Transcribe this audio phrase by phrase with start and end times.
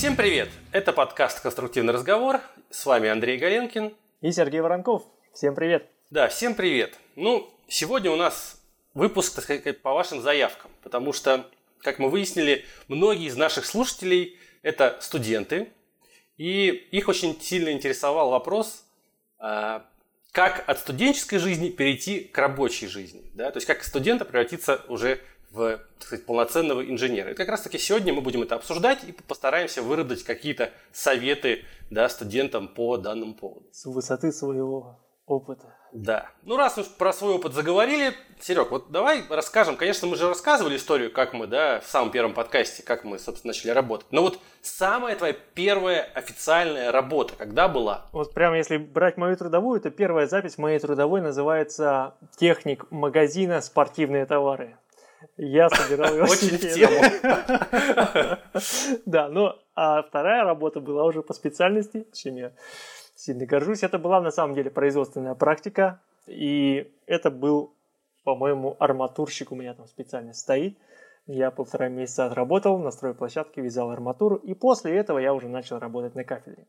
[0.00, 0.48] Всем привет!
[0.72, 2.40] Это подкаст «Конструктивный разговор».
[2.70, 3.94] С вами Андрей Галенкин.
[4.22, 5.02] И Сергей Воронков.
[5.34, 5.90] Всем привет!
[6.08, 6.98] Да, всем привет!
[7.16, 8.62] Ну, сегодня у нас
[8.94, 11.50] выпуск, так сказать, по вашим заявкам, потому что,
[11.82, 15.68] как мы выяснили, многие из наших слушателей– это студенты,
[16.38, 18.86] и их очень сильно интересовал вопрос,
[19.38, 19.84] а,
[20.32, 23.30] как от студенческой жизни перейти к рабочей жизни.
[23.34, 23.50] Да?
[23.50, 27.32] То есть как студента превратиться уже в так сказать, полноценного инженера.
[27.32, 32.08] И как раз таки сегодня мы будем это обсуждать и постараемся выработать какие-то советы да,
[32.08, 33.66] студентам по данному поводу.
[33.72, 35.74] С высоты своего опыта.
[35.92, 36.28] Да.
[36.42, 39.76] Ну, раз уж про свой опыт заговорили, Серег, вот давай расскажем.
[39.76, 43.50] Конечно, мы же рассказывали историю, как мы, да, в самом первом подкасте, как мы, собственно,
[43.50, 44.06] начали работать.
[44.10, 48.06] Но вот самая твоя первая официальная работа, когда была?
[48.12, 54.26] Вот прямо если брать мою трудовую, то первая запись моей трудовой называется «Техник магазина спортивные
[54.26, 54.76] товары».
[55.36, 56.66] Я собирал велосипеды.
[56.66, 58.38] Очень тему.
[59.06, 62.52] Да, ну, а вторая работа была уже по специальности, чем я
[63.14, 63.82] сильно горжусь.
[63.82, 67.74] Это была на самом деле производственная практика, и это был,
[68.24, 70.78] по-моему, арматурщик у меня там специально стоит.
[71.26, 76.14] Я полтора месяца отработал на стройплощадке, вязал арматуру, и после этого я уже начал работать
[76.14, 76.66] на кафедре.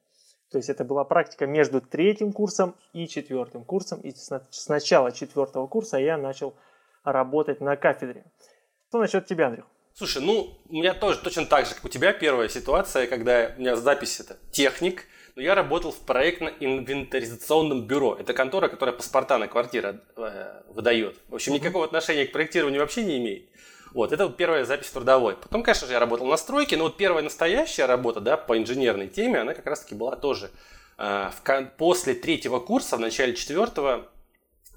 [0.52, 4.02] То есть это была практика между третьим курсом и четвертым курсом.
[4.02, 6.71] И с начала четвертого курса я начал работать
[7.04, 8.26] на кафедре.
[8.90, 9.66] Что насчет тебя, Андрюх?
[9.94, 13.60] Слушай, ну, у меня тоже точно так же, как у тебя, первая ситуация, когда у
[13.60, 18.16] меня запись это техник, но я работал в проектно-инвентаризационном бюро.
[18.20, 21.18] Это контора, которая паспорта на квартиры э, выдает.
[21.30, 23.50] В общем, никакого отношения к проектированию вообще не имеет.
[23.94, 25.36] Вот, это вот первая запись трудовой.
[25.36, 29.08] Потом, конечно же, я работал на стройке, но вот первая настоящая работа, да, по инженерной
[29.08, 30.52] теме, она как раз-таки была тоже
[30.98, 34.10] э, в, после третьего курса, в начале четвертого,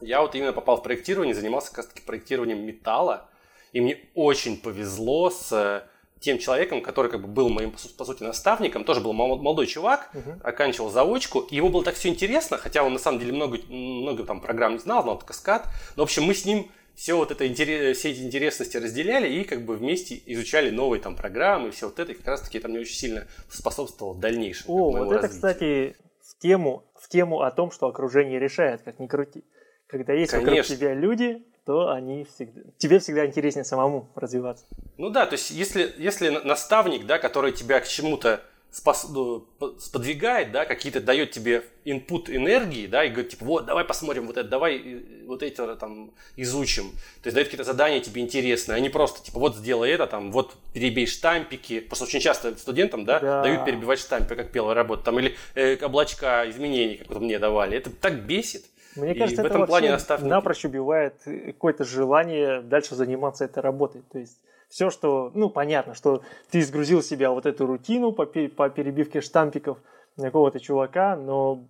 [0.00, 3.28] я вот именно попал в проектирование, занимался как раз-таки проектированием металла,
[3.72, 5.82] и мне очень повезло с э,
[6.20, 10.40] тем человеком, который как бы был моим, по сути, наставником, тоже был молодой чувак, uh-huh.
[10.42, 14.24] оканчивал заочку, и ему было так все интересно, хотя он на самом деле много, много
[14.24, 15.66] там программ не знал, знал только скат,
[15.96, 19.64] но, в общем, мы с ним все вот это, все эти интересности разделяли и как
[19.64, 22.80] бы вместе изучали новые там программы, все вот это, и как раз таки это мне
[22.80, 24.70] очень сильно способствовало в дальнейшем.
[24.70, 25.30] О, вот это, развитию.
[25.30, 29.44] кстати, в тему, в тему о том, что окружение решает, как ни крути.
[29.86, 30.50] Когда есть Конечно.
[30.50, 34.66] вокруг тебя люди, то они всегда, тебе всегда интереснее самому развиваться.
[34.98, 38.42] Ну да, то есть если, если наставник, да, который тебя к чему-то
[38.74, 39.46] спос, ну,
[39.78, 44.36] сподвигает, да, какие-то дает тебе input энергии, да, и говорит, типа, вот, давай посмотрим вот
[44.36, 46.90] это, давай вот это там изучим.
[47.22, 50.32] То есть дает какие-то задания тебе интересные, а не просто, типа, вот сделай это, там,
[50.32, 51.80] вот перебей штампики.
[51.80, 53.42] Просто очень часто студентам, да, да.
[53.42, 57.76] дают перебивать штампы, как первая работа, там, или э, облачка изменений, как вот мне давали.
[57.76, 58.64] Это так бесит.
[58.96, 60.28] Мне кажется, и это в этом плане наставники...
[60.28, 64.02] напрочь убивает какое-то желание дальше заниматься этой работой.
[64.12, 64.38] То есть
[64.68, 69.78] все, что, ну, понятно, что ты изгрузил себя вот эту рутину по, по перебивке штампиков
[70.16, 71.64] какого-то чувака, но,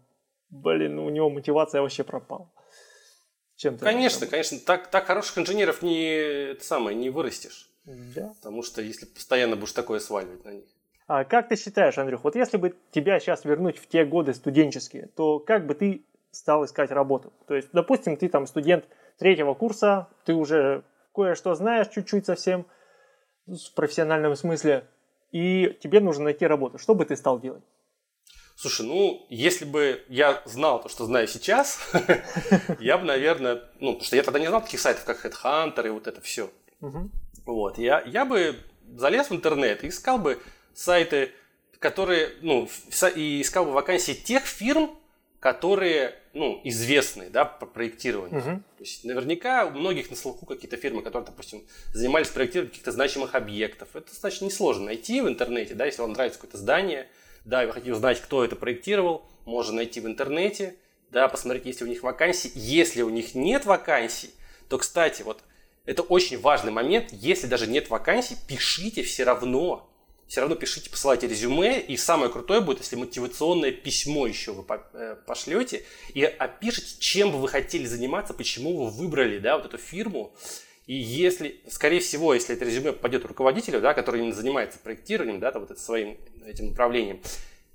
[0.51, 2.49] блин, у него мотивация вообще пропала.
[3.57, 4.59] Чем конечно, конечно.
[4.59, 7.71] Так, так хороших инженеров не, это самое, не вырастешь.
[7.85, 8.33] Да.
[8.37, 10.65] Потому что если постоянно будешь такое сваливать на них.
[11.07, 15.09] А как ты считаешь, Андрюх, вот если бы тебя сейчас вернуть в те годы студенческие,
[15.15, 16.03] то как бы ты
[16.35, 17.33] стал искать работу.
[17.47, 18.85] То есть, допустим, ты там студент
[19.19, 20.83] третьего курса, ты уже
[21.15, 22.67] кое-что знаешь чуть-чуть совсем
[23.47, 24.87] в профессиональном смысле,
[25.31, 26.79] и тебе нужно найти работу.
[26.79, 27.63] Что бы ты стал делать?
[28.57, 31.81] Слушай, ну, если бы я знал то, что знаю сейчас,
[32.79, 35.91] я бы, наверное, ну, потому что я тогда не знал таких сайтов, как Headhunter и
[35.91, 36.51] вот это все.
[37.47, 38.57] Вот, я, я бы
[38.97, 40.41] залез в интернет и искал бы
[40.73, 41.33] сайты,
[41.79, 42.69] которые, ну,
[43.17, 44.97] и искал бы вакансии тех фирм,
[45.41, 48.41] которые ну, известные да, по проектированию.
[48.41, 48.49] Угу.
[48.51, 51.63] То есть наверняка у многих на слуху какие-то фирмы, которые, допустим,
[51.93, 53.95] занимались проектированием каких-то значимых объектов.
[53.95, 57.09] Это достаточно несложно найти в интернете, да, если вам нравится какое-то здание,
[57.45, 60.77] да, и вы хотите узнать, кто это проектировал, можно найти в интернете,
[61.11, 62.51] да, посмотреть, есть ли у них вакансии.
[62.55, 64.31] Если у них нет вакансий,
[64.69, 65.41] то, кстати, вот
[65.85, 69.89] это очень важный момент, если даже нет вакансий, пишите все равно
[70.27, 75.17] все равно пишите, посылайте резюме, и самое крутое будет, если мотивационное письмо еще вы э,
[75.27, 80.35] пошлете, и опишите, чем бы вы хотели заниматься, почему вы выбрали, да, вот эту фирму,
[80.87, 85.51] и если, скорее всего, если это резюме попадет руководителю, да, который именно занимается проектированием, да,
[85.53, 87.21] вот это своим этим направлением,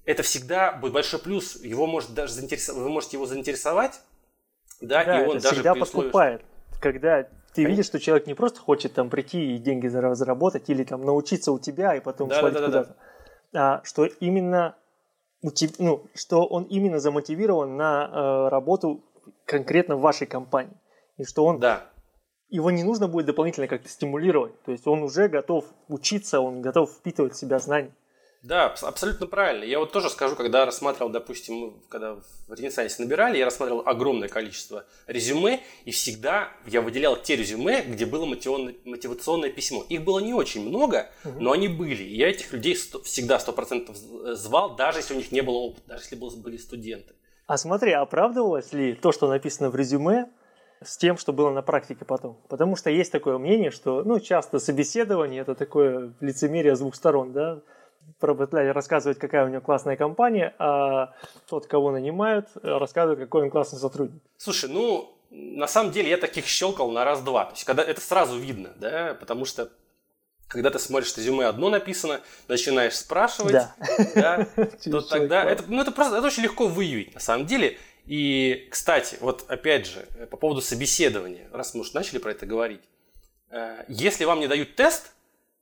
[0.05, 4.01] это всегда будет большой плюс, его может даже заинтересовать, вы можете его заинтересовать,
[4.81, 6.41] да, да и он это даже всегда подкупает,
[6.79, 11.01] когда ты видишь, что человек не просто хочет там прийти и деньги заработать или там
[11.01, 12.95] научиться у тебя и потом да, свалить да, да, куда-то,
[13.51, 13.73] да.
[13.75, 14.75] а что именно
[15.41, 19.03] ну, что он именно замотивирован на э, работу
[19.45, 20.77] конкретно в вашей компании.
[21.17, 21.89] И что он да.
[22.49, 24.61] его не нужно будет дополнительно как-то стимулировать.
[24.63, 27.95] То есть он уже готов учиться, он готов впитывать в себя знания.
[28.41, 29.65] Да, абсолютно правильно.
[29.65, 34.85] Я вот тоже скажу, когда рассматривал, допустим, когда в Ренессансе набирали, я рассматривал огромное количество
[35.07, 39.85] резюме, и всегда я выделял те резюме, где было мотивационное письмо.
[39.89, 42.03] Их было не очень много, но они были.
[42.03, 45.89] И я этих людей всегда сто процентов звал, даже если у них не было опыта,
[45.89, 47.13] даже если были студенты.
[47.45, 50.29] А смотри, оправдывалось ли то, что написано в резюме,
[50.81, 52.37] с тем, что было на практике потом.
[52.47, 57.33] Потому что есть такое мнение, что ну, часто собеседование– это такое лицемерие с двух сторон.
[57.33, 57.61] Да?
[58.21, 61.13] Работодатель рассказывает, какая у него классная компания, а
[61.47, 64.21] тот, кого нанимают, рассказывает, какой он классный сотрудник.
[64.37, 67.45] Слушай, ну, на самом деле я таких щелкал на раз-два.
[67.45, 69.69] То есть, когда это сразу видно, да, потому что
[70.47, 73.75] когда ты смотришь резюме одно написано, начинаешь спрашивать, да.
[74.15, 74.47] Да,
[74.83, 77.77] то тогда это, ну, это просто это очень легко выявить на самом деле.
[78.05, 82.81] И, кстати, вот опять же, по поводу собеседования, раз мы уже начали про это говорить,
[83.51, 85.11] э, если вам не дают тест,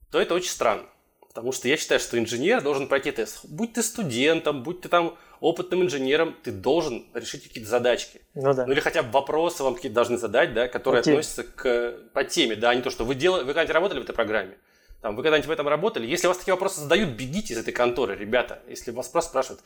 [0.10, 0.86] то это очень странно.
[1.29, 3.45] Потому что я считаю, что инженер должен пройти тест.
[3.45, 8.21] Будь ты студентом, будь ты там опытным инженером, ты должен решить какие-то задачки.
[8.33, 8.65] Ну, да.
[8.65, 12.24] ну или хотя бы вопросы вам какие-то должны задать, да, которые по относятся к, по
[12.24, 14.57] теме, да, а не то, что вы, делали, вы когда-нибудь работали в этой программе,
[15.01, 16.07] там, вы когда-нибудь в этом работали.
[16.07, 18.62] Если вас такие вопросы задают, бегите из этой конторы, ребята.
[18.68, 19.62] Если вас просто спрашивают,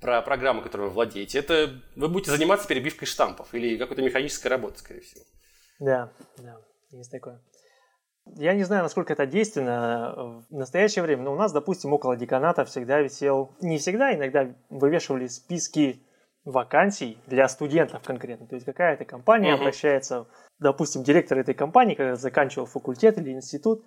[0.00, 4.78] про программу, которой вы владеете, это вы будете заниматься перебивкой штампов или какой-то механической работой,
[4.78, 5.22] скорее всего.
[5.78, 6.58] Да, да,
[6.90, 7.40] есть такое.
[8.36, 12.64] Я не знаю, насколько это действенно в настоящее время, но у нас, допустим, около деканата
[12.64, 16.02] всегда висел, не всегда, иногда вывешивали списки
[16.44, 18.46] вакансий для студентов конкретно.
[18.46, 19.60] То есть какая-то компания uh-huh.
[19.60, 20.26] обращается,
[20.58, 23.84] допустим, директор этой компании, когда заканчивал факультет или институт,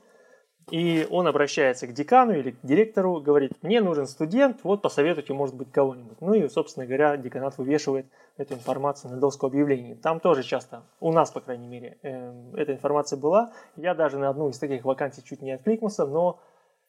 [0.70, 5.56] и он обращается к декану или к директору, говорит, мне нужен студент, вот посоветуйте, может
[5.56, 6.22] быть, кого-нибудь.
[6.22, 8.06] Ну и, собственно говоря, деканат вывешивает
[8.38, 9.96] эту информацию на доску объявлений.
[9.96, 13.52] Там тоже часто, у нас, по крайней мере, э, эта информация была.
[13.76, 16.40] Я даже на одну из таких вакансий чуть не откликнулся, но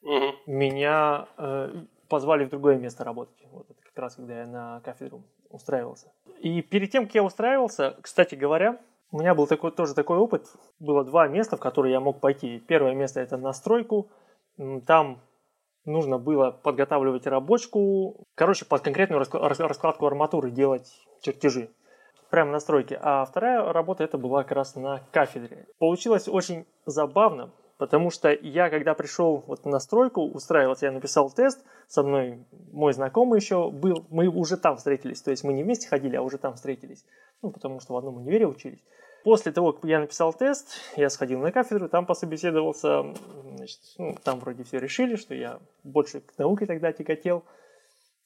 [0.03, 0.35] угу.
[0.47, 3.37] меня э, позвали в другое место работать.
[3.51, 6.13] Вот это как раз, когда я на кафедру устраивался.
[6.41, 8.79] И перед тем, как я устраивался, кстати говоря,
[9.12, 10.47] у меня был такой, тоже такой опыт.
[10.81, 12.59] Было два места, в которые я мог пойти.
[12.67, 14.11] Первое место это на стройку.
[14.87, 15.20] Там
[15.85, 18.26] нужно было подготавливать рабочку.
[18.35, 21.69] Короче, под конкретную раскладку арматуры делать чертежи.
[22.31, 22.99] Прямо на стройке.
[23.03, 25.67] А вторая работа это была как раз на кафедре.
[25.79, 31.62] Получилось очень забавно, потому что я, когда пришел вот на стройку устраиваться, я написал тест,
[31.87, 35.88] со мной мой знакомый еще был, мы уже там встретились, то есть мы не вместе
[35.88, 37.05] ходили, а уже там встретились,
[37.43, 38.82] ну, потому что в одном универе учились.
[39.25, 43.15] После того, как я написал тест, я сходил на кафедру, там пособеседовался,
[43.57, 47.45] значит, ну, там вроде все решили, что я больше к науке тогда тяготел,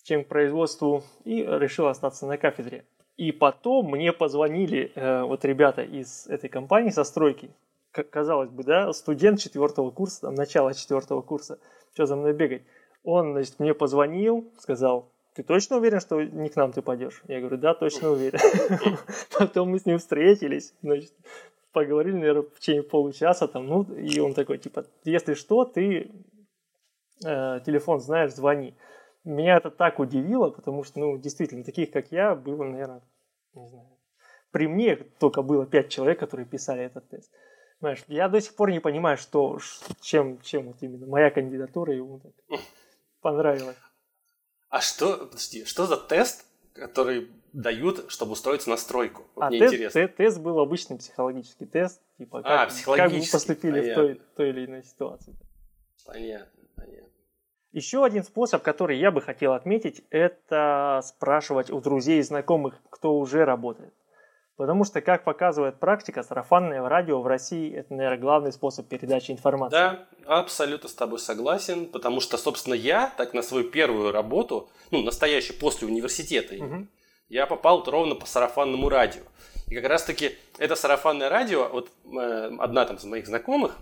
[0.04, 2.84] чем к производству, и решил остаться на кафедре.
[3.18, 7.50] И потом мне позвонили э, вот ребята из этой компании со стройки,
[7.90, 11.58] как казалось бы, да, студент четвертого курса, там, начало четвертого курса,
[11.92, 12.62] что за мной бегать.
[13.04, 17.22] Он, значит, мне позвонил, сказал, ты точно уверен, что не к нам ты пойдешь?
[17.28, 18.40] Я говорю, да, точно уверен.
[19.38, 21.12] Потом мы с ним встретились, значит,
[21.72, 26.10] поговорили, наверное, в течение получаса там, ну, и он такой, типа, если что, ты
[27.22, 28.74] э, телефон знаешь, звони.
[29.24, 33.02] Меня это так удивило, потому что, ну, действительно, таких, как я, было, наверное,
[33.52, 33.88] не знаю,
[34.52, 37.30] при мне только было пять человек, которые писали этот тест.
[37.80, 39.58] Знаешь, я до сих пор не понимаю, что,
[40.00, 42.32] чем, чем вот именно моя кандидатура ему так
[43.20, 43.76] понравилась.
[44.76, 49.22] А что, подожди, что за тест, который дают, чтобы устроиться на стройку?
[49.34, 50.08] Вот а, мне тест, интересно.
[50.08, 53.90] тест был обычный психологический тест, типа как, а, как вы поступили понятно.
[53.90, 55.34] в той, той или иной ситуации.
[56.04, 57.08] Понятно, понятно.
[57.72, 63.18] Еще один способ, который я бы хотел отметить, это спрашивать у друзей и знакомых, кто
[63.18, 63.94] уже работает.
[64.56, 69.76] Потому что, как показывает практика, сарафанное радио в России– это, наверное, главный способ передачи информации.
[69.76, 75.02] Да, абсолютно с тобой согласен, потому что, собственно, я так на свою первую работу, ну,
[75.02, 76.86] настоящую, после университета, угу.
[77.28, 79.22] я попал ровно по сарафанному радио.
[79.68, 83.76] И как раз-таки это сарафанное радио, вот э, одна там из моих знакомых,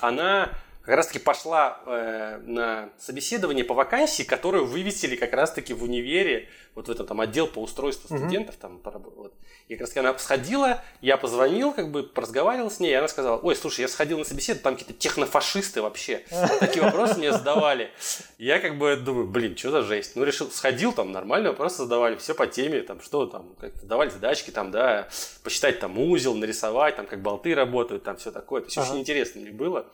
[0.00, 0.50] она
[0.84, 6.88] как раз-таки пошла э, на собеседование по вакансии, которую вывесили как раз-таки в универе, вот
[6.88, 8.82] в этом там отдел по устройству студентов, mm-hmm.
[8.82, 9.32] там, вот.
[9.68, 13.38] И как раз она сходила, я позвонил, как бы разговаривал с ней, и она сказала,
[13.38, 16.24] ой, слушай, я сходил на собеседование, там какие-то технофашисты вообще,
[16.58, 17.90] такие вопросы мне задавали.
[18.38, 20.16] Я как бы думаю, блин, что за жесть?
[20.16, 24.10] Ну, решил, сходил, там нормальные вопросы задавали, все по теме, там, что там, как давали
[24.10, 25.08] задачки, там, да,
[25.44, 28.62] посчитать там узел, нарисовать, там, как болты работают, там, все такое.
[28.62, 29.86] То есть, очень интересно мне было.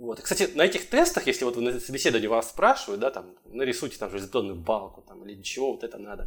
[0.00, 0.18] Вот.
[0.18, 3.98] И, кстати, на этих тестах, если вот вы на собеседовании вас спрашивают, да, там, нарисуйте
[3.98, 6.26] там железобетонную балку, там, или ничего, вот это надо.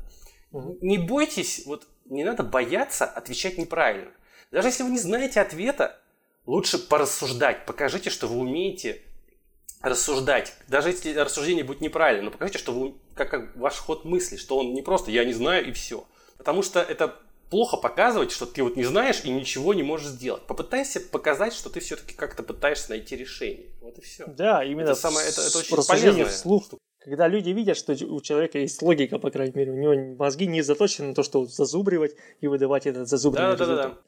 [0.52, 0.78] Угу.
[0.82, 4.12] Не бойтесь, вот не надо бояться отвечать неправильно.
[4.52, 6.00] Даже если вы не знаете ответа,
[6.46, 9.02] лучше порассуждать, покажите, что вы умеете
[9.82, 10.54] рассуждать.
[10.68, 14.60] Даже если рассуждение будет неправильно, но покажите, что вы, как, как ваш ход мысли, что
[14.60, 16.06] он не просто «я не знаю» и все.
[16.38, 17.20] Потому что это
[17.54, 20.42] плохо показывать, что ты вот не знаешь и ничего не можешь сделать.
[20.48, 23.68] Попытайся показать, что ты все-таки как-то пытаешься найти решение.
[23.80, 24.26] Вот и все.
[24.26, 26.26] Да, именно это, самое, это, это очень полезно.
[26.26, 26.64] вслух.
[26.98, 30.64] Когда люди видят, что у человека есть логика, по крайней мере, у него мозги не
[30.64, 33.78] заточены на то, что зазубривать и выдавать этот зазубренный да, результат.
[33.78, 34.00] Да, да,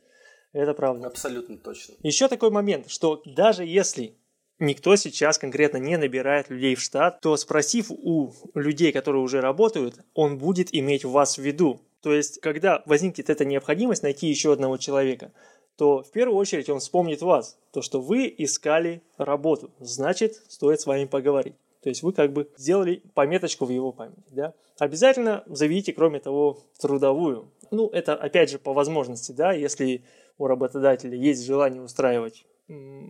[0.53, 0.61] да.
[0.61, 1.07] Это правда.
[1.07, 1.93] Абсолютно точно.
[2.01, 4.15] Еще такой момент, что даже если
[4.57, 9.99] никто сейчас конкретно не набирает людей в штат, то спросив у людей, которые уже работают,
[10.15, 11.81] он будет иметь вас в виду.
[12.05, 15.31] То есть, когда возникнет эта необходимость найти еще одного человека,
[15.75, 20.85] то в первую очередь он вспомнит вас, то, что вы искали работу, значит, стоит с
[20.85, 21.55] вами поговорить.
[21.81, 24.21] То есть вы как бы сделали пометочку в его памяти.
[24.29, 24.53] Да?
[24.77, 27.51] Обязательно заведите, кроме того, трудовую.
[27.71, 30.03] Ну, это опять же по возможности, да, если
[30.37, 32.45] у работодателя есть желание устраивать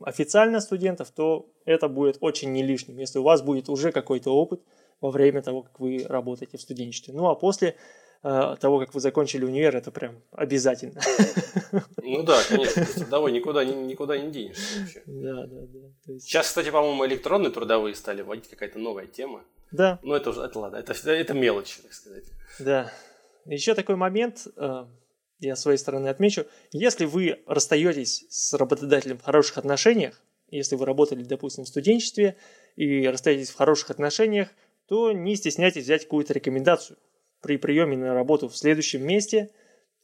[0.04, 4.62] официально студентов, то это будет очень не лишним, если у вас будет уже какой-то опыт
[5.02, 7.14] во время того, как вы работаете в студенчестве.
[7.14, 7.76] Ну а после
[8.22, 11.02] того, как вы закончили универ, это прям обязательно.
[12.08, 15.02] Ну да, конечно, трудовой никуда, никуда не денешься вообще.
[15.08, 15.80] Да, да, да.
[16.06, 16.26] Есть...
[16.26, 19.44] Сейчас, кстати, по-моему, электронные трудовые стали вводить какая-то новая тема.
[19.72, 20.00] Да.
[20.04, 22.26] Ну это уже, это ладно, это, это мелочи, так сказать.
[22.60, 22.92] Да.
[23.46, 24.86] Еще такой момент, э,
[25.40, 26.46] я с своей стороны отмечу.
[26.72, 32.38] Если вы расстаетесь с работодателем в хороших отношениях, если вы работали, допустим, в студенчестве
[32.76, 34.50] и расстаетесь в хороших отношениях,
[34.88, 36.98] то не стесняйтесь взять какую-то рекомендацию
[37.46, 39.52] при приеме на работу в следующем месте,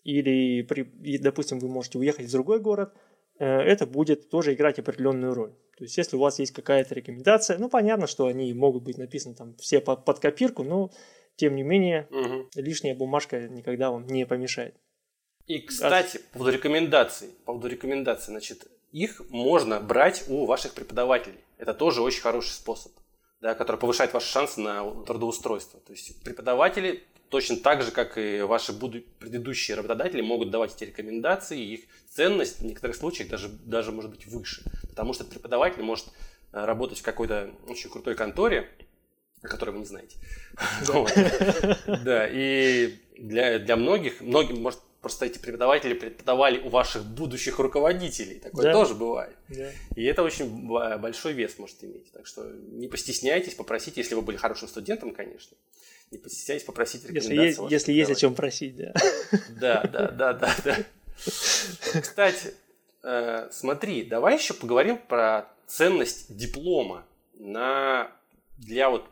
[0.04, 0.84] или, при,
[1.18, 2.94] допустим, вы можете уехать в другой город,
[3.40, 5.50] э, это будет тоже играть определенную роль.
[5.76, 9.34] То есть, если у вас есть какая-то рекомендация, ну, понятно, что они могут быть написаны
[9.34, 10.92] там все под, под копирку, но,
[11.36, 12.48] тем не менее, угу.
[12.54, 14.76] лишняя бумажка никогда вам не помешает.
[15.48, 21.40] И, кстати, по поводу рекомендаций, по поводу рекомендаций, значит, их можно брать у ваших преподавателей.
[21.58, 22.92] Это тоже очень хороший способ,
[23.40, 25.80] да, который повышает ваши шансы на трудоустройство.
[25.80, 30.84] То есть преподаватели точно так же, как и ваши буду- предыдущие работодатели могут давать эти
[30.84, 34.64] рекомендации, и их ценность в некоторых случаях даже, даже может быть выше.
[34.90, 36.08] Потому что преподаватель может
[36.52, 38.70] э, работать в какой-то очень крутой конторе,
[39.42, 40.18] о которой вы не знаете.
[42.04, 48.40] Да, и для, для многих, многим, может, просто эти преподаватели преподавали у ваших будущих руководителей.
[48.40, 48.74] Такое да.
[48.74, 49.36] тоже бывает.
[49.50, 49.70] Да.
[49.96, 52.12] И это очень большой вес может иметь.
[52.12, 55.58] Так что не постесняйтесь, попросите, если вы были хорошим студентом, конечно
[56.12, 57.36] не постесняйтесь попросить рекомендации.
[57.36, 58.94] Если, есть, если есть о чем просить, да.
[59.50, 60.78] Да, да, да, да, да.
[62.02, 62.54] Кстати,
[63.04, 67.06] э, смотри, давай еще поговорим про ценность диплома
[67.36, 68.12] на,
[68.58, 69.06] для вот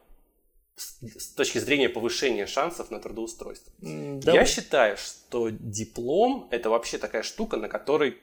[0.79, 3.73] с точки зрения повышения шансов на трудоустройство.
[3.81, 4.41] Давай.
[4.41, 8.17] Я считаю, что диплом это вообще такая штука, на которой,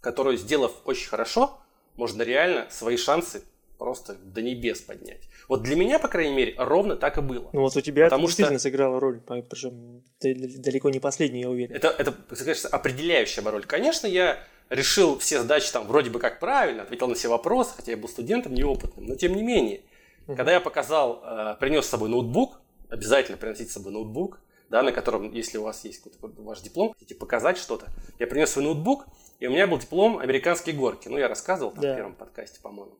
[0.00, 1.58] которую сделав очень хорошо,
[1.96, 3.42] можно реально свои шансы
[3.78, 5.28] просто до небес поднять.
[5.48, 7.50] Вот для меня, по крайней мере, ровно так и было.
[7.52, 8.68] Ну вот у тебя Потому это действительно что...
[8.68, 11.74] сыграла роль, причем далеко не последний, я уверен.
[11.74, 13.64] Это, это, конечно, определяющая роль.
[13.64, 17.92] Конечно, я решил все задачи там вроде бы как правильно, ответил на все вопросы, хотя
[17.92, 19.82] я был студентом неопытным, но тем не менее,
[20.26, 20.36] uh-huh.
[20.36, 24.40] когда я показал, э, принес с собой ноутбук, обязательно приносить с собой ноутбук,
[24.70, 27.86] да, на котором, если у вас есть какой-то ваш диплом, хотите показать что-то,
[28.18, 29.06] я принес свой ноутбук,
[29.40, 31.08] и у меня был диплом «Американские горки».
[31.08, 31.92] Ну, я рассказывал там, да.
[31.92, 32.96] в первом подкасте, по-моему.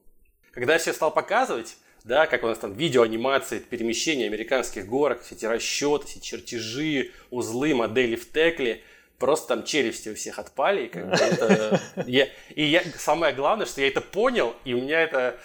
[0.51, 5.35] Когда я все стал показывать, да, как у нас там видеоанимации, перемещения американских горок, все
[5.35, 8.83] эти расчеты, все чертежи, узлы, модели в текле,
[9.19, 10.85] просто там челюсти у всех отпали.
[10.85, 14.83] И, как бы это, я, и я, самое главное, что я это понял, и у
[14.83, 15.39] меня это,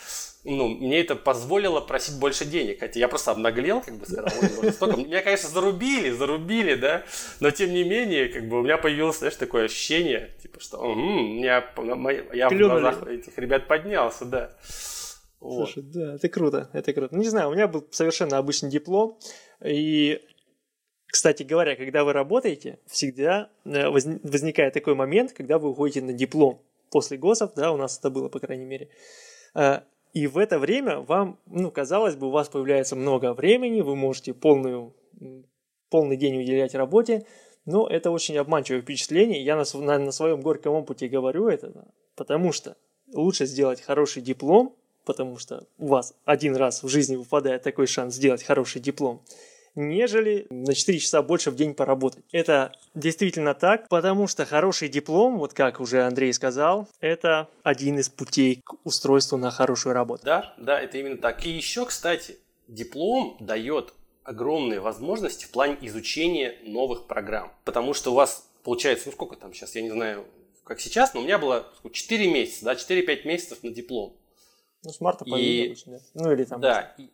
[0.49, 2.79] ну, мне это позволило просить больше денег.
[2.79, 4.27] Хотя я просто обнаглел, как бы сказал,
[4.61, 4.97] ой, столько.
[4.97, 7.03] Меня, конечно, зарубили, зарубили, да,
[7.39, 10.99] но тем не менее, как бы у меня появилось, знаешь, такое ощущение, типа, что угу,
[10.99, 11.63] меня,
[12.33, 14.57] я в глазах этих ребят поднялся, да.
[15.39, 15.69] Вот.
[15.69, 17.15] Слушай, да, это круто, это круто.
[17.15, 19.17] Ну, не знаю, у меня был совершенно обычный диплом,
[19.63, 20.19] и,
[21.05, 26.61] кстати говоря, когда вы работаете, всегда э, возникает такой момент, когда вы уходите на диплом
[26.91, 28.89] после ГОСов, да, у нас это было, по крайней мере,
[29.55, 29.81] э,
[30.13, 34.33] и в это время вам, ну, казалось бы, у вас появляется много времени, вы можете
[34.33, 34.93] полную,
[35.89, 37.25] полный день уделять работе,
[37.65, 39.43] но это очень обманчивое впечатление.
[39.43, 42.75] Я на, на, на своем горьком опыте говорю это, потому что
[43.13, 44.75] лучше сделать хороший диплом,
[45.05, 49.21] потому что у вас один раз в жизни выпадает такой шанс сделать хороший диплом,
[49.75, 52.23] нежели на 4 часа больше в день поработать.
[52.31, 58.09] Это действительно так, потому что хороший диплом, вот как уже Андрей сказал, это один из
[58.09, 60.23] путей к устройству на хорошую работу.
[60.25, 61.45] Да, да, это именно так.
[61.45, 67.51] И еще, кстати, диплом дает огромные возможности в плане изучения новых программ.
[67.65, 70.25] Потому что у вас получается, ну сколько там сейчас, я не знаю,
[70.63, 74.15] как сейчас, но у меня было 4 месяца, да, 4-5 месяцев на диплом.
[74.83, 75.75] Ну, с марта по и...
[75.85, 75.97] да.
[76.13, 76.61] Ну, или там...
[76.61, 77.09] Да, и,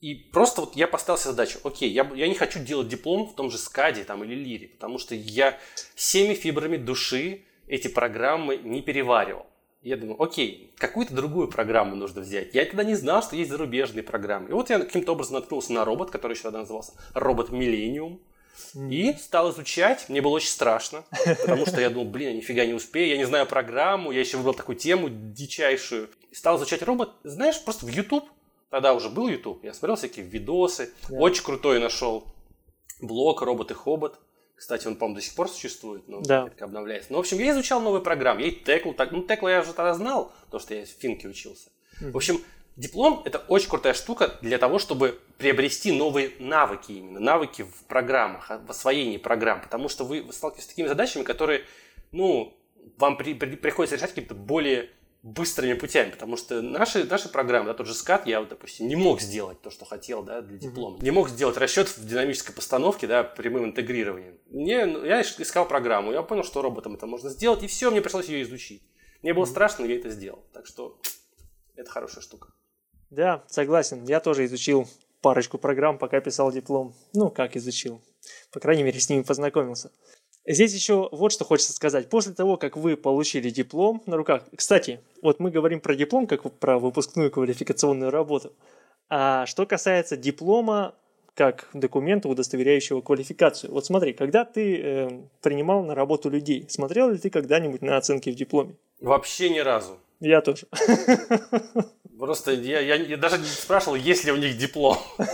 [0.00, 3.34] и просто вот я поставил себе задачу, окей, я, я не хочу делать диплом в
[3.34, 5.58] том же скаде там, или лире, потому что я
[5.94, 9.46] всеми фибрами души эти программы не переваривал.
[9.82, 12.54] Я думаю, окей, какую-то другую программу нужно взять.
[12.54, 14.50] Я тогда не знал, что есть зарубежные программы.
[14.50, 18.20] И вот я каким-то образом наткнулся на робот, который еще тогда назывался робот Millennium.
[18.74, 20.08] И стал изучать.
[20.08, 21.04] Мне было очень страшно,
[21.40, 24.36] потому что я думал, блин, я нифига не успею, я не знаю программу, я еще
[24.36, 26.10] выбрал такую тему дичайшую.
[26.32, 28.24] Стал изучать робот, знаешь, просто в YouTube.
[28.70, 30.92] Тогда уже был YouTube, я смотрел всякие видосы.
[31.08, 31.18] Да.
[31.18, 32.26] Очень крутой нашел
[33.00, 34.18] блог «Робот и Хобот».
[34.54, 36.50] Кстати, он, по-моему, до сих пор существует, но да.
[36.60, 37.12] обновляется.
[37.12, 38.42] Ну, в общем, я изучал новые программы.
[38.42, 41.28] Я и Текл, так, ну, Текла я уже тогда знал, потому что я в Финке
[41.28, 41.70] учился.
[42.00, 42.10] Mm-hmm.
[42.10, 42.40] В общем,
[42.74, 48.50] диплом– это очень крутая штука для того, чтобы приобрести новые навыки именно, навыки в программах,
[48.66, 51.64] в освоении программ, потому что вы сталкиваетесь с такими задачами, которые,
[52.10, 52.58] ну,
[52.96, 54.90] вам при, при, приходится решать каким-то более
[55.22, 58.96] быстрыми путями, потому что наши, наши программы, да, тот же скат, я, вот, допустим, не
[58.96, 60.96] мог сделать то, что хотел, да, для диплома.
[60.96, 61.04] Mm-hmm.
[61.04, 64.38] Не мог сделать расчет в динамической постановке, да, прямым интегрированием.
[64.46, 68.00] Мне, ну, я искал программу, я понял, что роботом это можно сделать, и все, мне
[68.00, 68.82] пришлось ее изучить.
[69.22, 69.50] Мне было mm-hmm.
[69.50, 70.44] страшно, но я это сделал.
[70.52, 71.00] Так что
[71.74, 72.52] это хорошая штука.
[73.10, 74.04] Да, согласен.
[74.04, 74.86] Я тоже изучил
[75.20, 76.94] парочку программ, пока писал диплом.
[77.14, 78.02] Ну, как изучил.
[78.52, 79.90] По крайней мере, с ними познакомился.
[80.50, 82.08] Здесь еще вот что хочется сказать.
[82.08, 86.50] После того, как вы получили диплом на руках, кстати, вот мы говорим про диплом как
[86.54, 88.54] про выпускную квалификационную работу.
[89.10, 90.94] А что касается диплома
[91.34, 93.72] как документа, удостоверяющего квалификацию.
[93.72, 98.30] Вот смотри, когда ты э, принимал на работу людей, смотрел ли ты когда-нибудь на оценки
[98.30, 98.74] в дипломе?
[99.00, 99.98] Вообще ни разу.
[100.18, 100.66] Я тоже.
[102.18, 104.96] Просто я, я, я даже не спрашивал, есть ли у них диплом.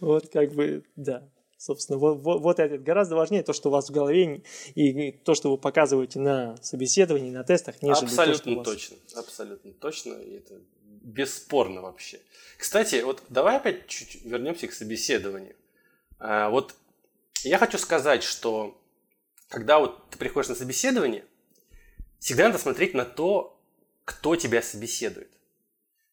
[0.00, 1.22] Вот как бы, да.
[1.64, 4.42] Собственно, вот, вот, вот это гораздо важнее то, что у вас в голове
[4.74, 8.68] и то, что вы показываете на собеседовании, на тестах, нежели Абсолютно то, вас...
[8.68, 12.20] точно, абсолютно точно, и это бесспорно вообще.
[12.58, 15.56] Кстати, вот давай опять чуть вернемся к собеседованию.
[16.18, 16.74] А, вот
[17.44, 18.78] я хочу сказать, что
[19.48, 21.24] когда вот ты приходишь на собеседование,
[22.18, 23.58] всегда надо смотреть на то,
[24.04, 25.30] кто тебя собеседует.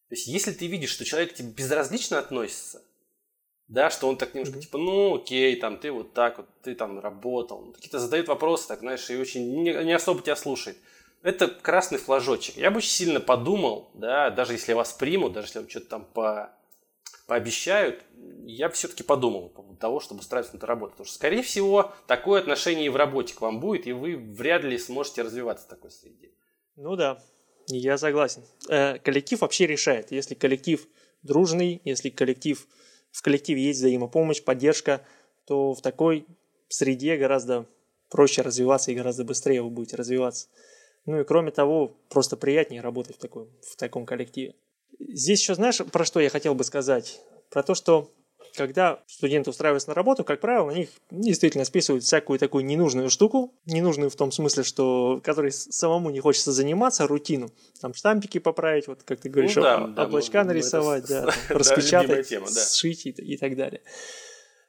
[0.08, 2.82] То есть, если ты видишь, что человек к тебе безразлично относится,
[3.72, 4.62] да, что он так немножко, mm-hmm.
[4.62, 8.80] типа, ну, окей, там, ты вот так вот, ты там работал, какие-то задают вопросы, так,
[8.80, 10.76] знаешь, и очень не, не особо тебя слушает.
[11.22, 12.58] Это красный флажочек.
[12.58, 16.04] Я бы очень сильно подумал, да, даже если вас примут, даже если вам что-то там
[16.04, 16.52] по,
[17.26, 18.02] пообещают,
[18.44, 20.90] я все-таки подумал по поводу того, чтобы устраиваться на эту работу.
[20.92, 24.64] Потому что, скорее всего, такое отношение и в работе к вам будет, и вы вряд
[24.64, 26.32] ли сможете развиваться в такой среде.
[26.76, 27.22] Ну да,
[27.68, 28.44] я согласен.
[28.68, 30.12] Э, коллектив вообще решает.
[30.12, 30.86] Если коллектив
[31.22, 32.66] дружный, если коллектив
[33.12, 35.02] в коллективе есть взаимопомощь, поддержка,
[35.44, 36.26] то в такой
[36.68, 37.66] среде гораздо
[38.10, 40.48] проще развиваться и гораздо быстрее вы будете развиваться.
[41.06, 44.54] Ну и кроме того, просто приятнее работать в, такой, в таком коллективе.
[44.98, 47.20] Здесь еще знаешь, про что я хотел бы сказать?
[47.50, 48.10] Про то, что
[48.56, 53.54] когда студенты устраиваются на работу, как правило, на них действительно списывают всякую такую ненужную штуку,
[53.66, 57.50] ненужную в том смысле, что которой самому не хочется заниматься, рутину.
[57.80, 61.26] Там штампики поправить, вот как ты говоришь, ну, да, облачка да, нарисовать, это...
[61.26, 62.60] да, там, распечатать, тема, да.
[62.64, 63.82] сшить и, и так далее.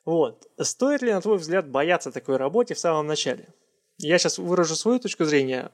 [0.06, 0.48] Вот.
[0.60, 3.54] Стоит ли, на твой взгляд, бояться такой работе в самом начале?
[3.98, 5.72] Я сейчас выражу свою точку зрения,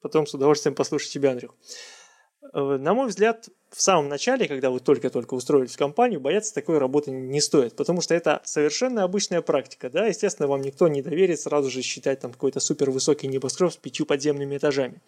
[0.00, 1.54] потом с удовольствием послушаю тебя, Андрюх.
[2.52, 6.78] Э, на мой взгляд, в самом начале, когда вы только-только устроились в компанию, бояться такой
[6.78, 11.40] работы не стоит, потому что это совершенно обычная практика, да, естественно, вам никто не доверит
[11.40, 15.00] сразу же считать там какой-то супер высокий небоскреб с пятью подземными этажами.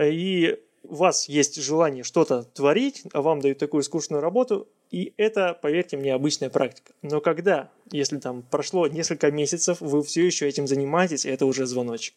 [0.00, 5.58] И у вас есть желание что-то творить, а вам дают такую скучную работу, и это,
[5.60, 6.92] поверьте мне, обычная практика.
[7.02, 12.14] Но когда, если там прошло несколько месяцев, вы все еще этим занимаетесь, это уже звоночек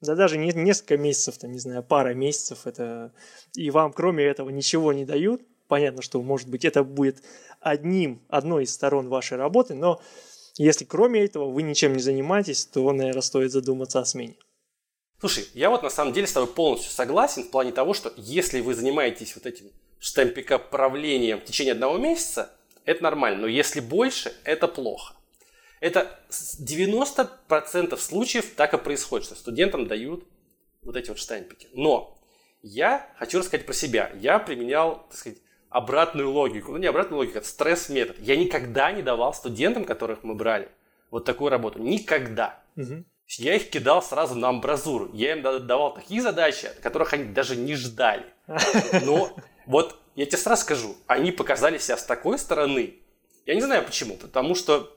[0.00, 3.12] да даже не, несколько месяцев, там, не знаю, пара месяцев, это,
[3.54, 7.22] и вам кроме этого ничего не дают, понятно, что, может быть, это будет
[7.60, 10.00] одним, одной из сторон вашей работы, но
[10.58, 14.36] если кроме этого вы ничем не занимаетесь, то, наверное, стоит задуматься о смене.
[15.18, 18.60] Слушай, я вот на самом деле с тобой полностью согласен в плане того, что если
[18.60, 22.52] вы занимаетесь вот этим штампикоправлением в течение одного месяца,
[22.84, 25.14] это нормально, но если больше, это плохо.
[25.80, 30.24] Это 90% случаев так и происходит, что студентам дают
[30.82, 31.68] вот эти вот штампики.
[31.72, 32.18] Но
[32.62, 34.10] я хочу рассказать про себя.
[34.14, 36.72] Я применял, так сказать, обратную логику.
[36.72, 38.16] Ну, не обратную логику, это стресс-метод.
[38.20, 40.68] Я никогда не давал студентам, которых мы брали,
[41.10, 41.78] вот такую работу.
[41.78, 42.62] Никогда.
[42.76, 43.04] Угу.
[43.38, 45.10] Я их кидал сразу на амбразуру.
[45.12, 48.24] Я им давал такие задачи, которых они даже не ждали.
[49.04, 49.36] Но
[49.66, 52.94] вот я тебе сразу скажу, они показали себя с такой стороны.
[53.44, 54.95] Я не знаю почему, потому что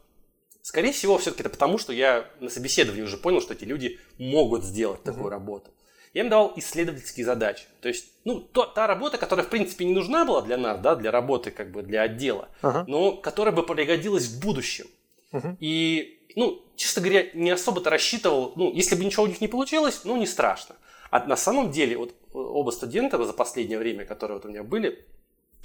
[0.61, 4.63] Скорее всего, все-таки это потому, что я на собеседовании уже понял, что эти люди могут
[4.63, 5.29] сделать такую mm-hmm.
[5.29, 5.71] работу.
[6.13, 7.65] я им давал исследовательские задачи.
[7.81, 10.95] То есть, ну, то, та работа, которая, в принципе, не нужна была для нас, да,
[10.95, 12.83] для работы, как бы, для отдела, ага.
[12.87, 14.87] но которая бы пригодилась в будущем.
[15.31, 15.57] Угу.
[15.59, 20.01] И, ну, честно говоря, не особо-то рассчитывал, ну, если бы ничего у них не получилось,
[20.03, 20.75] ну, не страшно.
[21.09, 25.05] А на самом деле, вот оба студента за последнее время, которые вот у меня были,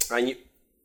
[0.09, 0.37] они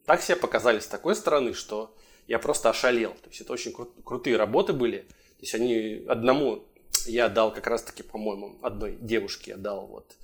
[0.05, 1.95] так себя показали с такой стороны, что
[2.31, 3.11] я просто ошалел.
[3.11, 4.99] То есть это очень кру- крутые работы были.
[4.99, 6.63] То есть они одному
[7.07, 10.15] я дал как раз-таки, по-моему, одной девушке я дал вот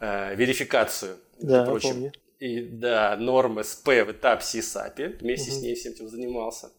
[0.00, 1.90] э, верификацию, да, прочим.
[1.90, 2.12] Помню.
[2.40, 5.18] И да, нормы СП в этапе СИСАПе.
[5.20, 5.58] Вместе угу.
[5.60, 6.72] с ней всем этим занимался.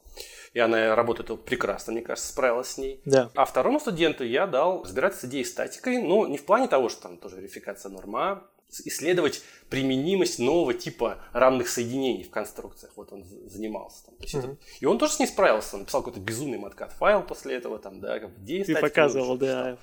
[0.51, 3.01] И она работает прекрасно, мне кажется, справилась с ней.
[3.05, 3.31] Да.
[3.35, 7.03] А второму студенту я дал разбираться с идеей статикой, но не в плане того, что
[7.03, 8.43] там тоже верификация норма,
[8.86, 12.93] исследовать применимость нового типа равных соединений в конструкциях.
[12.95, 14.05] Вот он занимался.
[14.05, 14.15] Там.
[14.15, 14.39] mm-hmm.
[14.39, 14.57] это...
[14.79, 15.75] И он тоже с ней справился.
[15.75, 19.77] Он написал какой-то безумный маткат файл после этого, там, да, как идеи Ты показывал, да.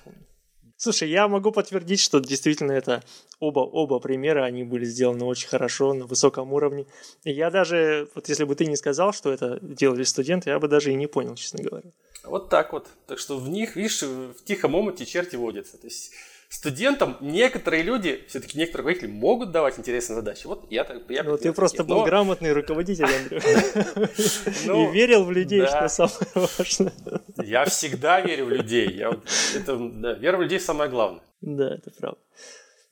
[0.81, 3.03] Слушай, я могу подтвердить, что действительно это
[3.39, 6.87] оба, оба примера, они были сделаны очень хорошо, на высоком уровне.
[7.23, 10.67] И я даже, вот если бы ты не сказал, что это делали студенты, я бы
[10.67, 11.91] даже и не понял, честно говоря.
[12.23, 12.87] Вот так вот.
[13.05, 15.77] Так что в них, видишь, в тихом омуте черти водятся.
[15.77, 16.13] То есть
[16.51, 20.47] студентам некоторые люди, все-таки некоторые руководители могут давать интересные задачи.
[20.47, 23.41] Вот я так я Ну, ты просто был грамотный руководитель, Андрей.
[24.65, 26.93] Ну, И верил в людей, что самое важное.
[27.37, 28.87] Я всегда верю в людей.
[28.89, 31.21] Вера в людей самое главное.
[31.39, 32.19] Да, это правда.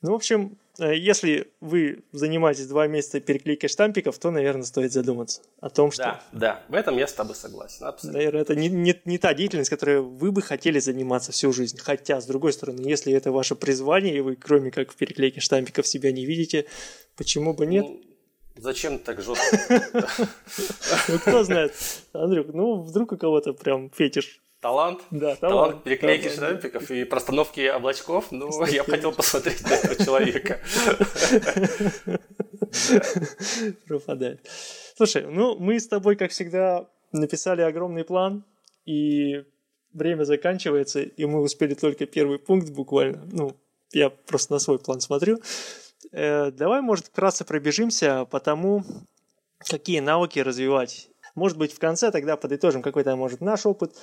[0.02, 5.42] Ну, в общем, э, если вы занимаетесь два месяца переклейкой штампиков, то, наверное, стоит задуматься
[5.60, 6.02] о том, что...
[6.02, 8.18] Да, да, в этом я с тобой согласен, абсолютно.
[8.18, 11.76] Наверное, это не, не, не та деятельность, которой вы бы хотели заниматься всю жизнь.
[11.78, 15.86] Хотя, с другой стороны, если это ваше призвание, и вы, кроме как в переклейке штампиков,
[15.86, 16.64] себя не видите,
[17.14, 17.84] почему бы нет?
[17.84, 18.00] Ну,
[18.56, 19.82] зачем так жестко?
[21.08, 21.74] Ну, кто знает.
[22.14, 26.60] Андрюк, ну, вдруг у кого-то прям фетиш талант, да, талант, талант переклейки талант.
[26.60, 28.30] штампиков и простановки облачков.
[28.30, 30.60] Ну, я бы хотел посмотреть на этого человека.
[33.86, 34.46] Пропадает.
[34.96, 38.44] Слушай, ну мы с тобой, как всегда, написали огромный план,
[38.84, 39.44] и
[39.92, 43.26] время заканчивается, и мы успели только первый пункт буквально.
[43.32, 43.56] Ну,
[43.92, 45.40] я просто на свой план смотрю.
[46.12, 48.84] Э, давай, может, вкратце пробежимся по тому,
[49.58, 51.08] какие навыки развивать.
[51.34, 53.94] Может быть, в конце тогда подытожим какой-то, может, наш опыт,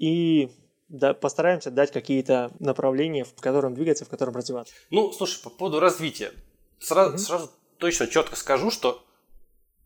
[0.00, 0.50] и
[0.88, 4.74] да, постараемся дать какие-то направления, в котором двигаться, в котором развиваться.
[4.90, 6.32] Ну, слушай, по поводу развития.
[6.80, 7.18] Сразу, mm-hmm.
[7.18, 9.04] сразу точно четко скажу, что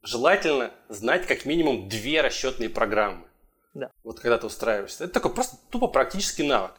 [0.03, 3.27] желательно знать как минимум две расчетные программы.
[3.75, 3.91] Да.
[4.05, 5.05] Вот когда ты устраиваешься.
[5.05, 6.73] Это такой просто тупо практический навык.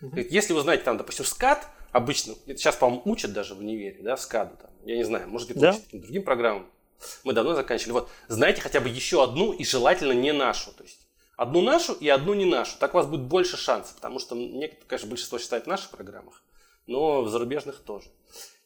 [0.00, 0.28] Mm-hmm.
[0.30, 4.56] Если вы знаете, там, допустим, скат, обычно, сейчас, по-моему, учат даже в универе, да, скаду,
[4.56, 5.70] там, я не знаю, может быть, да?
[5.70, 6.70] учат другим программам.
[7.24, 7.92] Мы давно заканчивали.
[7.92, 10.72] Вот, знаете хотя бы еще одну и желательно не нашу.
[10.72, 11.05] То есть
[11.36, 12.78] Одну нашу и одну не нашу.
[12.78, 16.42] Так у вас будет больше шансов, потому что некоторые, конечно, большинство считает в наших программах,
[16.86, 18.08] но в зарубежных тоже.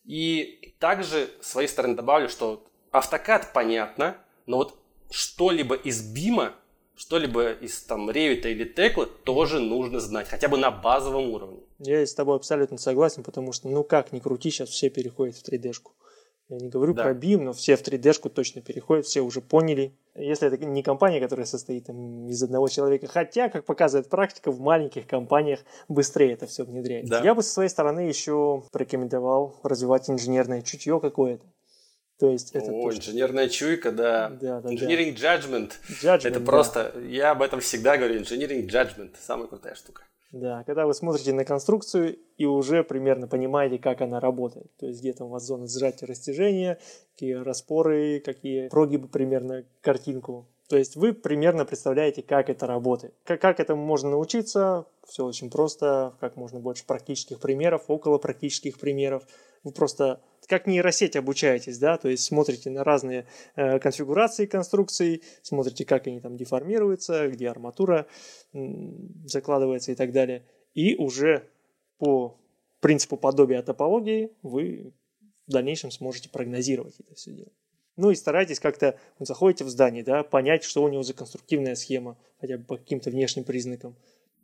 [0.04, 4.78] И также с своей стороны добавлю, что автокад понятно, но вот
[5.10, 6.54] что-либо из бима,
[6.96, 11.60] что-либо из там Revit или Tekla тоже нужно знать, хотя бы на базовом уровне.
[11.78, 15.42] Я с тобой абсолютно согласен, потому что, ну как ни крути, сейчас все переходят в
[15.42, 15.92] 3D-шку.
[16.50, 17.04] Я не говорю да.
[17.04, 19.94] про BIM, но все в 3D-шку точно переходят, все уже поняли.
[20.16, 24.58] Если это не компания, которая состоит там, из одного человека, хотя, как показывает практика, в
[24.60, 27.20] маленьких компаниях быстрее это все внедряется.
[27.20, 27.24] Да.
[27.24, 31.46] Я бы со своей стороны еще порекомендовал развивать инженерное чутье какое-то.
[32.18, 34.28] То есть это О, то, инженерная чуйка, да.
[34.28, 35.36] да, да engineering да.
[35.36, 35.72] judgment.
[36.02, 36.28] judgment.
[36.28, 37.00] Это просто, да.
[37.00, 40.02] я об этом всегда говорю, engineering judgment, самая крутая штука.
[40.32, 44.70] Да, когда вы смотрите на конструкцию и уже примерно понимаете, как она работает.
[44.76, 46.78] То есть где там у вас зона сжатия растяжения,
[47.12, 50.46] какие распоры, какие прогибы примерно картинку.
[50.68, 53.12] То есть вы примерно представляете, как это работает.
[53.24, 54.86] Как, как этому можно научиться?
[55.04, 59.24] Все очень просто, как можно больше практических примеров, около практических примеров.
[59.62, 65.84] Вы просто как нейросеть обучаетесь, да, то есть смотрите на разные э, конфигурации конструкций, смотрите,
[65.84, 68.06] как они там деформируются, где арматура
[69.26, 70.44] закладывается и так далее.
[70.74, 71.48] И уже
[71.98, 72.36] по
[72.80, 74.92] принципу подобия топологии вы
[75.46, 77.52] в дальнейшем сможете прогнозировать это все дело.
[77.96, 81.74] Ну и старайтесь как-то, вот заходите в здание, да, понять, что у него за конструктивная
[81.74, 83.94] схема, хотя бы по каким-то внешним признакам.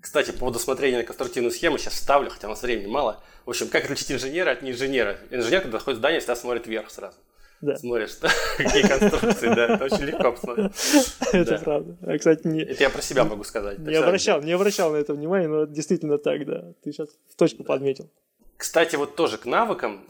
[0.00, 3.22] Кстати, по поводу смотрения на конструктивную схему сейчас вставлю, хотя у нас времени мало.
[3.44, 5.18] В общем, как отличить инженера от неинженера?
[5.30, 7.18] Инженер, когда заходит в здание, всегда смотрит вверх сразу.
[7.60, 7.76] Да.
[7.76, 8.16] Смотришь,
[8.56, 10.72] какие конструкции, да, это очень легко посмотреть.
[11.32, 11.96] Это правда.
[12.02, 12.62] А, кстати, не...
[12.62, 13.78] Это я про себя могу сказать.
[13.78, 16.72] Не обращал, не обращал на это внимания, но действительно так, да.
[16.82, 18.10] Ты сейчас в точку подметил.
[18.56, 20.04] Кстати, вот тоже к навыкам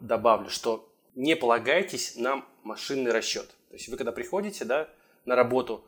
[0.00, 3.46] добавлю, что не полагайтесь на машинный расчет.
[3.68, 4.88] То есть вы когда приходите, да,
[5.24, 5.84] на работу,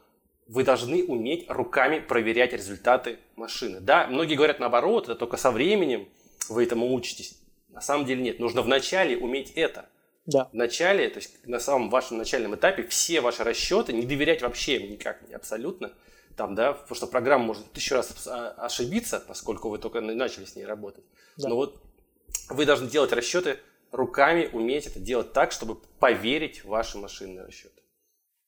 [0.51, 3.79] вы должны уметь руками проверять результаты машины.
[3.79, 6.09] Да, многие говорят наоборот, это только со временем
[6.49, 7.39] вы этому учитесь.
[7.69, 8.41] На самом деле нет.
[8.41, 9.89] Нужно вначале уметь это.
[10.27, 10.49] Да.
[10.53, 14.83] В начале, то есть на самом вашем начальном этапе все ваши расчеты не доверять вообще
[14.89, 15.93] никак, абсолютно.
[16.37, 20.57] Там, да, потому что программа может тысячу раз а, ошибиться, поскольку вы только начали с
[20.57, 21.05] ней работать.
[21.37, 21.49] Да.
[21.49, 21.81] Но вот
[22.49, 23.59] вы должны делать расчеты
[23.93, 27.80] руками, уметь это делать так, чтобы поверить в ваши машинные расчеты.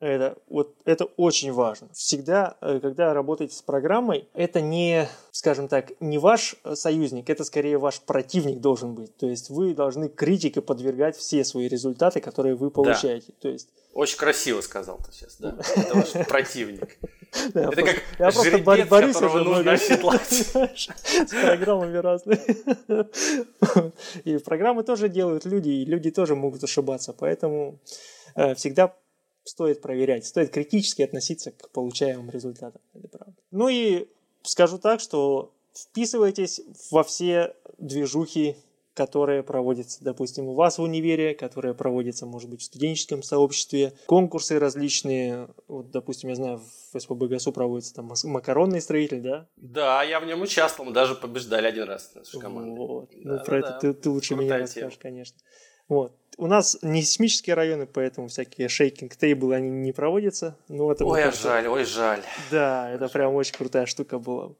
[0.02, 1.88] Это, вот, это очень важно.
[1.92, 7.78] Всегда, э, когда работаете с программой, это не, скажем так, не ваш союзник, это скорее
[7.78, 9.16] ваш противник должен быть.
[9.16, 13.26] То есть вы должны критике подвергать все свои результаты, которые вы получаете.
[13.28, 13.34] Да.
[13.42, 13.68] То есть...
[13.94, 15.56] Очень красиво сказал ты сейчас, да.
[15.76, 16.98] Это ваш противник.
[17.54, 22.40] Это как я просто борюсь уже нужно с программами разные.
[24.24, 27.12] И программы тоже делают люди, и люди тоже могут ошибаться.
[27.12, 27.78] Поэтому
[28.34, 28.96] э, всегда
[29.44, 32.80] стоит проверять, стоит критически относиться к получаемым результатам.
[32.94, 33.34] Это правда.
[33.50, 34.08] Ну и
[34.42, 38.56] скажу так, что вписывайтесь во все движухи,
[38.94, 44.58] которые проводятся, допустим, у вас в универе, которые проводятся, может быть, в студенческом сообществе, конкурсы
[44.58, 46.60] различные, вот, допустим, я знаю,
[46.92, 49.48] в СПБГСУ проводится там макаронный строитель, да?
[49.56, 52.86] Да, я в нем участвовал, мы даже побеждали один раз нашу команду.
[52.86, 53.10] Вот.
[53.14, 53.78] Да, ну, про да, это.
[53.80, 55.02] Ты, ты лучше Крутая меня расскажешь, тема.
[55.02, 55.38] конечно.
[55.88, 56.14] Вот.
[56.38, 60.56] У нас не сейсмические районы, поэтому всякие шейкинг тейблы они не проводятся.
[60.68, 62.22] Ну, это ой, а жаль, ой, жаль.
[62.50, 64.54] Да, это прям очень крутая штука была.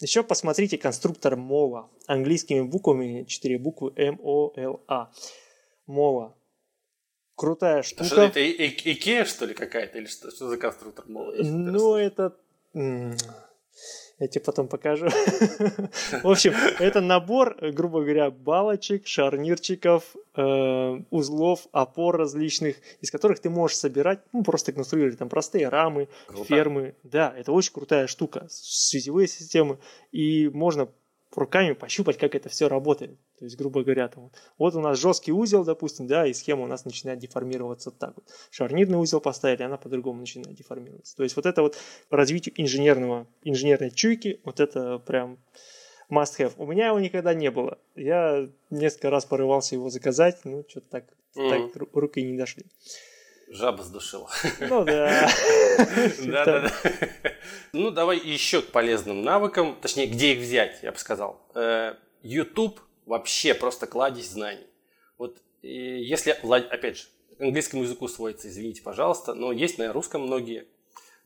[0.00, 1.90] Еще посмотрите конструктор Мола.
[2.06, 5.12] Английскими буквами, четыре буквы М-О-Л-А.
[5.86, 6.34] Мола.
[7.34, 8.04] Крутая штука.
[8.04, 9.98] Что это, Икея, что ли, какая-то?
[9.98, 11.34] Или что, что за конструктор Мола?
[11.38, 12.36] Ну, это...
[14.18, 15.06] Я тебе потом покажу.
[16.22, 23.48] В общем, это набор, грубо говоря, балочек, шарнирчиков, э, узлов, опор различных, из которых ты
[23.48, 26.08] можешь собирать, ну, просто конструировать там простые рамы,
[26.46, 26.96] фермы.
[27.04, 28.46] Да, это очень крутая штука.
[28.50, 29.78] Связевые системы.
[30.10, 30.88] И можно
[31.34, 33.18] руками пощупать, как это все работает.
[33.38, 36.66] То есть, грубо говоря, там, вот у нас жесткий узел, допустим, да, и схема у
[36.66, 38.24] нас начинает деформироваться так вот.
[38.50, 41.16] Шарнирный узел поставили, она по-другому начинает деформироваться.
[41.16, 41.76] То есть, вот это вот
[42.08, 45.38] по развитию инженерного, инженерной чуйки, вот это прям
[46.10, 46.52] must have.
[46.56, 47.78] У меня его никогда не было.
[47.94, 51.04] Я несколько раз порывался его заказать, ну, что-то так,
[51.36, 51.72] mm-hmm.
[51.72, 52.64] так руки не дошли.
[53.50, 54.30] Жаба сдушила.
[54.60, 55.28] Ну да.
[56.18, 56.72] Да-да-да.
[57.72, 61.40] Ну, давай еще к полезным навыкам, точнее, где их взять, я бы сказал.
[61.54, 64.66] Э, YouTube вообще просто кладезь знаний.
[65.16, 67.04] Вот если, опять же,
[67.38, 70.66] к английскому языку сводится, извините, пожалуйста, но есть на русском многие,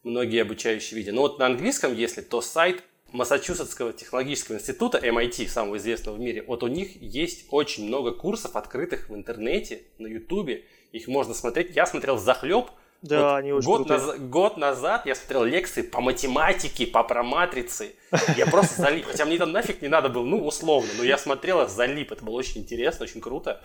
[0.03, 1.13] многие обучающие видео.
[1.15, 2.83] Но вот на английском, если, то сайт
[3.13, 8.57] Массачусетского технологического института, MIT, самого известного в мире, вот у них есть очень много курсов,
[8.57, 11.75] открытых в интернете, на ютубе, их можно смотреть.
[11.75, 12.67] Я смотрел захлеб.
[13.03, 14.17] Да, вот они очень год, наз...
[14.19, 17.97] год назад я смотрел лекции по математике, по проматрице.
[18.37, 19.07] Я просто залип.
[19.07, 20.89] Хотя мне там нафиг не надо было, ну, условно.
[20.97, 22.13] Но я смотрел, залип.
[22.13, 23.61] Это было очень интересно, очень круто.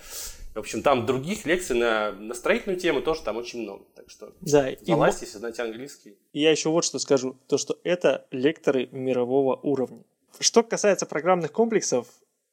[0.56, 3.86] В общем, там других лекций на, на строительную тему тоже там очень много.
[3.96, 6.18] Так что да, залазьте, если знаете английский.
[6.34, 7.38] Я еще вот что скажу.
[7.48, 10.04] То, что это лекторы мирового уровня.
[10.40, 12.08] Что касается программных комплексов,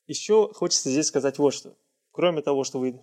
[0.07, 1.75] еще хочется здесь сказать вот что.
[2.13, 3.01] Кроме того, что вы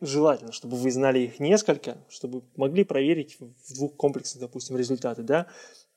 [0.00, 5.46] желательно, чтобы вы знали их несколько, чтобы могли проверить в двух комплексах, допустим, результаты, да.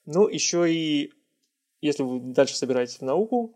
[0.05, 1.11] Но еще и,
[1.81, 3.55] если вы дальше собираетесь в науку,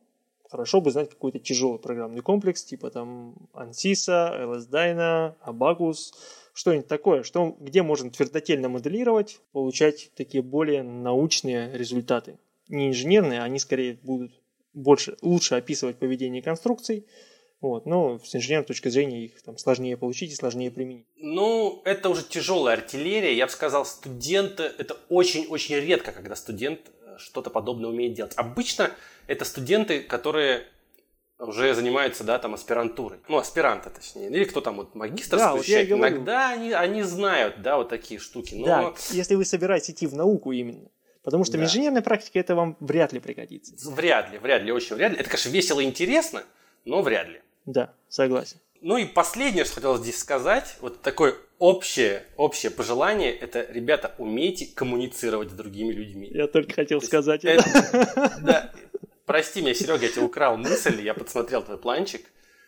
[0.49, 6.13] хорошо бы знать какой-то тяжелый программный комплекс, типа там ANSYS, LSDyna, Abacus,
[6.53, 12.39] что-нибудь такое, что, где можно твердотельно моделировать, получать такие более научные результаты.
[12.69, 14.31] Не инженерные, они скорее будут
[14.73, 17.05] больше, лучше описывать поведение конструкций,
[17.69, 17.85] вот.
[17.85, 21.05] Но с инженерной точки зрения их там сложнее получить и сложнее применить.
[21.17, 23.33] Ну, это уже тяжелая артиллерия.
[23.33, 28.33] Я бы сказал, студенты, это очень-очень редко, когда студент э, что-то подобное умеет делать.
[28.35, 28.91] Обычно
[29.27, 30.65] это студенты, которые
[31.39, 33.19] уже занимаются, да, там, аспирантурой.
[33.27, 34.29] Ну, аспиранты, точнее.
[34.29, 38.55] Или кто там, вот, магистр да, вот Иногда они, они знают, да, вот такие штуки.
[38.55, 38.65] Но...
[38.65, 40.89] Да, если вы собираетесь идти в науку именно.
[41.23, 41.59] Потому что да.
[41.59, 43.73] в инженерной практике это вам вряд ли пригодится.
[43.89, 45.17] Вряд ли, вряд ли, очень вряд ли.
[45.17, 46.43] Это, конечно, весело и интересно,
[46.85, 47.41] но вряд ли.
[47.65, 48.57] Да, согласен.
[48.81, 54.67] Ну и последнее, что хотел здесь сказать, вот такое общее, общее пожелание, это, ребята, умейте
[54.67, 56.29] коммуницировать с другими людьми.
[56.31, 57.67] Я только хотел То сказать это.
[57.67, 58.33] это.
[58.41, 58.71] Да,
[59.25, 62.25] прости меня, Серега, я тебе украл мысль, я подсмотрел твой планчик,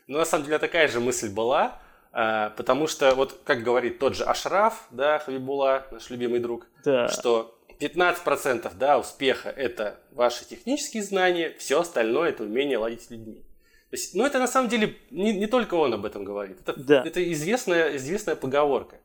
[0.07, 1.79] но на самом деле такая же мысль была,
[2.11, 7.09] а, потому что, вот как говорит тот же Ашраф, да, Хабибула, наш любимый друг, да.
[7.09, 13.43] что 15% да, успеха– это ваши технические знания, все остальное– это умение ладить с людьми.
[13.91, 16.59] Есть, ну, это на самом деле не, не только он об этом говорит.
[16.61, 17.03] Это, да.
[17.05, 18.97] это известная, известная поговорка.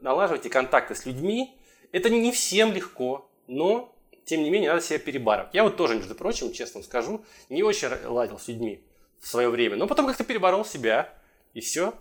[0.00, 1.54] Налаживайте контакты с людьми.
[1.92, 5.54] Это не всем легко, но, тем не менее, надо себя перебарывать.
[5.54, 8.80] Я вот тоже, между прочим, честно скажу, не очень ладил с людьми
[9.20, 9.76] в свое время.
[9.76, 11.12] Но потом как-то переборол себя,
[11.52, 11.94] и все.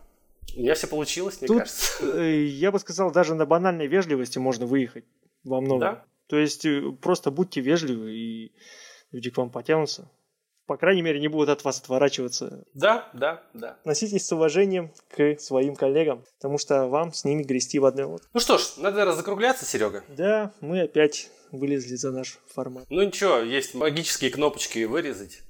[0.56, 2.06] У меня все получилось, мне Тут, кажется.
[2.20, 5.06] э, я бы сказал, даже на банальной вежливости можно выехать
[5.44, 5.80] во многом.
[5.80, 6.06] Да?
[6.28, 8.52] То есть э, просто будьте вежливы, и
[9.12, 10.10] люди к вам потянутся.
[10.66, 12.64] По крайней мере, не будут от вас отворачиваться.
[12.74, 13.78] Да, да, да.
[13.82, 18.28] Относитесь с уважением к своим коллегам, потому что вам с ними грести в одной лодке.
[18.34, 20.04] Ну что ж, надо наверное, закругляться, Серега.
[20.08, 22.86] Да, мы опять вылезли за наш формат.
[22.90, 25.42] Ну ничего, есть магические кнопочки вырезать.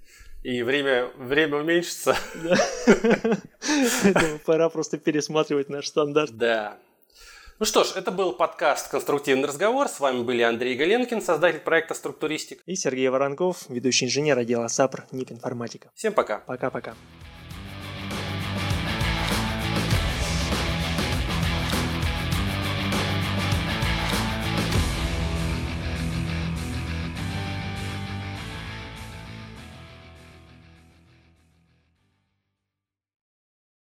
[0.44, 2.18] И время, время уменьшится.
[4.46, 6.36] Пора просто пересматривать наш стандарт.
[6.36, 6.78] Да.
[7.60, 9.88] Ну что ж, это был подкаст «Конструктивный разговор».
[9.88, 12.64] С вами были Андрей Галенкин, создатель проекта «Структуристик».
[12.66, 15.92] И Сергей Воронков, ведущий инженер отдела САПР НИП Информатика.
[15.94, 16.40] Всем пока.
[16.40, 16.96] Пока-пока.